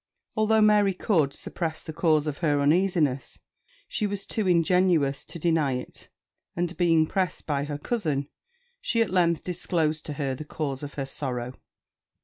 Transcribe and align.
Although 0.35 0.61
Mary 0.61 0.95
could, 0.95 1.31
suppress 1.31 1.83
the 1.83 1.93
cause 1.93 2.25
of 2.25 2.39
her 2.39 2.59
uneasiness, 2.59 3.37
she 3.87 4.07
was 4.07 4.25
too 4.25 4.47
ingenuous 4.47 5.23
to 5.25 5.37
deny 5.37 5.73
it; 5.73 6.09
and, 6.55 6.75
being 6.75 7.05
pressed 7.05 7.45
by 7.45 7.65
her 7.65 7.77
cousin, 7.77 8.27
she 8.81 9.03
at 9.03 9.11
length 9.11 9.43
disclosed 9.43 10.03
to 10.07 10.13
her 10.13 10.33
the 10.33 10.43
cause 10.43 10.81
of 10.81 10.95
her 10.95 11.05
sorrow. 11.05 11.53